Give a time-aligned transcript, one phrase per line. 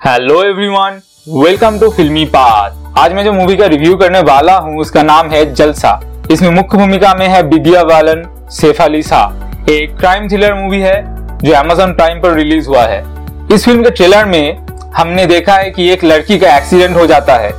[0.00, 4.78] Hello everyone welcome to Filmy Path आज मैं जो मूवी का रिव्यू करने वाला हूँ,
[4.80, 5.90] उसका नाम है जलसा।
[6.30, 10.94] इसमें मुख्य भूमिका में है विद्या बालन, सैफ अली शाह। एक क्राइम थ्रिलर मूवी है,
[11.38, 13.04] जो अमेजोन प्राइम पर रिलीज़ हुआ है।
[13.52, 14.66] इस फ़िल्म के ट्रेलर में
[14.96, 17.52] हमने देखा है कि एक लड़की का एक्सीडेंट हो जाता है।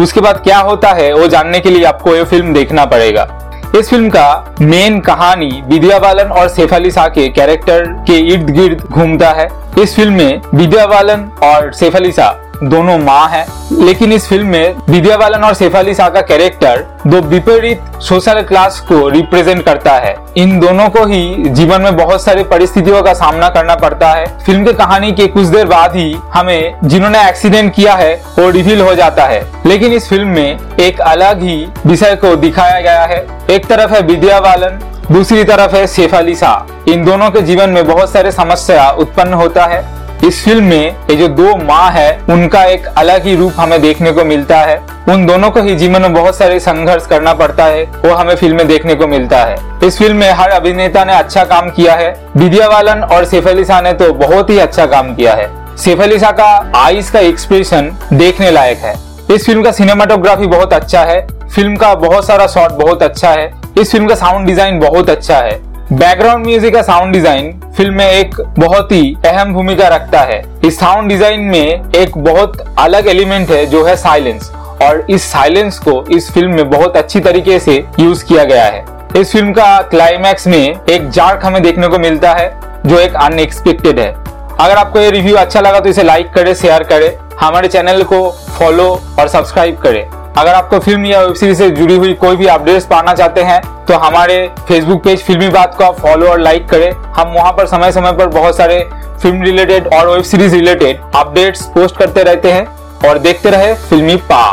[0.00, 3.28] उसके बाद क्या होता है, वो जानने के लिए आपको ये फ़िल्म देखना पड़ेगा।
[3.76, 8.80] इस फ़िल्म का मेन कहानी विद्या बालन और सेफाली शाह के कैरेक्टर के इर्द गिर्द
[8.82, 9.48] घूमता है।
[9.78, 14.74] इस फ़िल्म में विद्या बालन और सेफाली शाह दोनों माँ है। लेकिन इस फ़िल्म में
[14.90, 19.92] विद्या बालन और सैफ अली शाह का कैरेक्टर दो विपरीत सोशल क्लास को रिप्रेजेंट करता
[19.92, 24.26] है। इन दोनों को ही जीवन में बहुत सारी परिस्थितियों का सामना करना पड़ता है।
[24.46, 28.80] फ़िल्म की कहानी के कुछ देर बाद ही हमें जिन्होंने एक्सीडेंट किया है, वो रिवील
[28.80, 33.26] हो जाता है। लेकिन इस फ़िल्म में एक अलग ही विषय को दिखाया गया है।
[33.50, 34.78] एक तरफ़ है विद्या बालन,
[35.14, 39.32] दूसरी तरफ़ है सैफ अली शाह। इन दोनों के जीवन में बहुत सारे समस्या उत्पन्न
[39.32, 43.52] होता है। इस फ़िल्म में ये जो दो माँ है, उनका एक अलग ही रूप
[43.56, 44.76] हमें देखने को मिलता है।
[45.08, 48.56] उन दोनों को ही जीवन में बहुत सारे संघर्ष करना पड़ता है, वो हमें फ़िल्म
[48.56, 52.12] में देखने को मिलता है। इस फ़िल्म में हर अभिनेता ने अच्छा काम किया है।
[52.36, 56.00] विद्या बालन और सैफ अली शाह ने तो बहुत ही अच्छा काम किया है। सैफ
[56.00, 58.94] अली शाह का आईज का एक्सप्रेशन देखने लायक है।
[59.30, 63.50] इस फ़िल्म का सिनेमाटोग्राफी बहुत अच्छा है। फ़िल्म का बहुत सारा शॉट बहुत अच्छा है।
[63.78, 65.60] इस फ़िल्म का साउंड डिज़ाइन बहुत अच्छा है।
[65.92, 70.78] बैकग्राउंड म्यूज़िक का साउंड डिज़ाइन फ़िल्म में एक बहुत ही अहम भूमिका रखता है। इस
[70.80, 74.50] साउंड डिज़ाइन में एक बहुत अलग एलिमेंट है, जो है साइलेंस
[74.82, 78.84] और इस साइलेंस को इस फ़िल्म में बहुत अच्छी तरीके से यूज़ किया गया है।
[79.16, 82.50] इस फ़िल्म का क्लाइमैक्स में एक जार्क हमें देखने को मिलता है,
[82.86, 86.82] जो एक अनएक्सपेक्टेड है। अगर आपको ये रिव्यू अच्छा लगा तो इसे लाइक करे शेयर
[86.84, 90.04] करे। हमारे चैनल को फॉलो और सब्सक्राइब करें।
[90.38, 93.60] अगर आपको फ़िल्म या वेब सीरीज़ से जुड़ी हुई कोई भी अपडेट्स पाना चाहते हैं
[93.86, 94.36] तो हमारे
[94.68, 98.12] फेसबुक पेज फिल्मी बात को आप फॉलो और लाइक करें। हम वहाँ पर समय समय
[98.12, 98.78] पर बहुत सारे
[99.22, 102.66] फ़िल्म रिलेटेड और web series related updates post करते रहते हैं
[103.08, 104.51] और देखते रहे फिल्मी पास